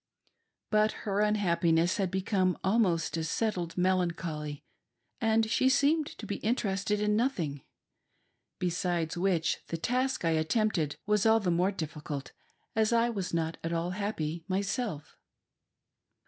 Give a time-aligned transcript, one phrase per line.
[0.71, 4.63] But her unhappiness had become almost a settled melancholy
[5.19, 7.61] and she seemed to be interested in nothing.
[8.57, 12.31] Besides which, the task I attempted was all the more difficult
[12.75, 15.19] as I was not at all happy myself.